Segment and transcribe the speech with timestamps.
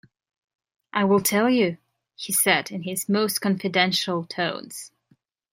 [0.91, 1.77] "I will tell you,"
[2.15, 4.91] he said, in his most confidential tones.